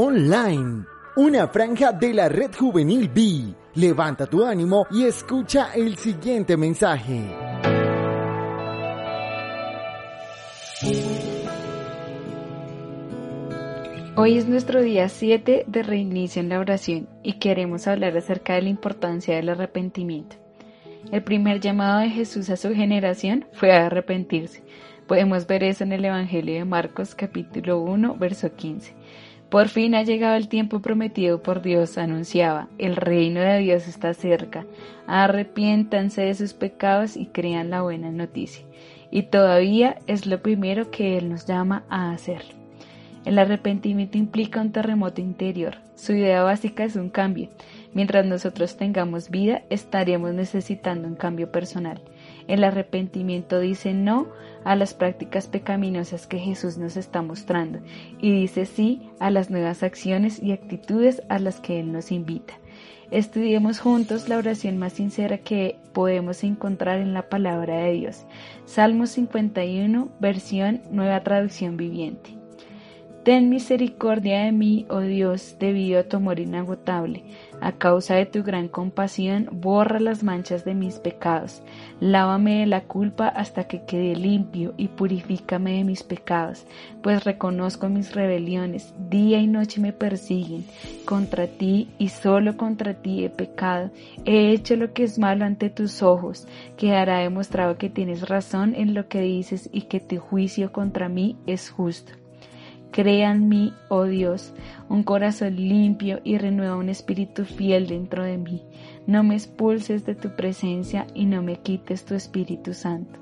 [0.00, 0.84] Online,
[1.16, 3.52] una franja de la red juvenil B.
[3.74, 7.20] Levanta tu ánimo y escucha el siguiente mensaje.
[14.14, 18.62] Hoy es nuestro día 7 de reinicio en la oración y queremos hablar acerca de
[18.62, 20.36] la importancia del arrepentimiento.
[21.10, 24.62] El primer llamado de Jesús a su generación fue a arrepentirse.
[25.08, 28.94] Podemos ver eso en el Evangelio de Marcos capítulo 1, verso 15.
[29.48, 32.68] Por fin ha llegado el tiempo prometido por Dios, anunciaba.
[32.76, 34.66] El reino de Dios está cerca.
[35.06, 38.64] Arrepiéntanse de sus pecados y crean la buena noticia.
[39.10, 42.42] Y todavía es lo primero que Él nos llama a hacer.
[43.24, 45.76] El arrepentimiento implica un terremoto interior.
[45.94, 47.48] Su idea básica es un cambio.
[47.94, 52.00] Mientras nosotros tengamos vida, estaremos necesitando un cambio personal.
[52.48, 54.26] El arrepentimiento dice no
[54.64, 57.78] a las prácticas pecaminosas que Jesús nos está mostrando
[58.20, 62.54] y dice sí a las nuevas acciones y actitudes a las que Él nos invita.
[63.10, 68.26] Estudiemos juntos la oración más sincera que podemos encontrar en la palabra de Dios.
[68.66, 72.37] Salmo 51, versión Nueva Traducción Viviente.
[73.28, 77.24] Ten misericordia de mí, oh Dios, debido a tu amor inagotable.
[77.60, 81.62] A causa de tu gran compasión, borra las manchas de mis pecados.
[82.00, 86.64] Lávame de la culpa hasta que quede limpio y purifícame de mis pecados,
[87.02, 88.94] pues reconozco mis rebeliones.
[89.10, 90.64] Día y noche me persiguen.
[91.04, 93.90] Contra ti y solo contra ti he pecado.
[94.24, 96.48] He hecho lo que es malo ante tus ojos.
[96.78, 101.36] Quedará demostrado que tienes razón en lo que dices y que tu juicio contra mí
[101.46, 102.14] es justo.
[102.90, 104.54] Crea en mí, oh Dios,
[104.88, 108.62] un corazón limpio y renueva un espíritu fiel dentro de mí.
[109.06, 113.18] No me expulses de tu presencia y no me quites tu Espíritu Santo.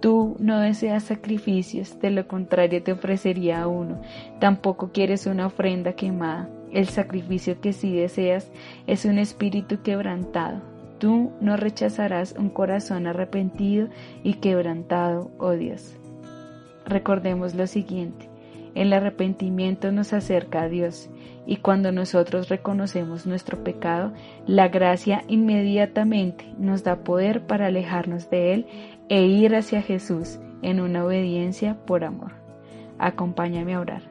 [0.00, 4.00] Tú no deseas sacrificios, de lo contrario te ofrecería uno.
[4.40, 6.50] Tampoco quieres una ofrenda quemada.
[6.72, 8.50] El sacrificio que sí deseas
[8.86, 10.60] es un espíritu quebrantado.
[10.98, 13.88] Tú no rechazarás un corazón arrepentido
[14.22, 15.96] y quebrantado, oh Dios.
[16.84, 18.31] Recordemos lo siguiente.
[18.74, 21.10] El arrepentimiento nos acerca a Dios
[21.46, 24.12] y cuando nosotros reconocemos nuestro pecado,
[24.46, 28.66] la gracia inmediatamente nos da poder para alejarnos de Él
[29.08, 32.32] e ir hacia Jesús en una obediencia por amor.
[32.98, 34.02] Acompáñame a orar.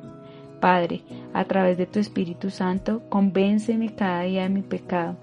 [0.59, 1.01] Padre,
[1.33, 5.15] a través de tu Espíritu Santo, convénceme cada día de mi pecado.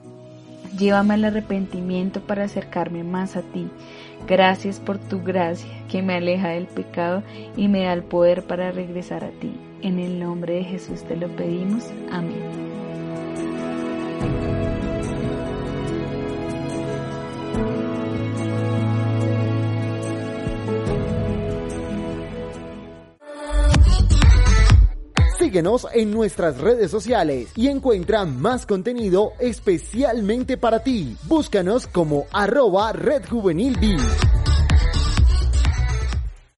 [0.76, 3.70] Llévame al arrepentimiento para acercarme más a ti
[4.26, 7.22] Gracias por tu gracia que me aleja del pecado
[7.56, 9.54] y me da el poder para regresar a ti.
[9.80, 11.84] En el nombre de Jesús te lo pedimos.
[12.10, 12.68] Amén.
[25.48, 31.16] Síguenos en nuestras redes sociales y encuentra más contenido especialmente para ti.
[31.22, 33.74] Búscanos como arroba Red Juvenil.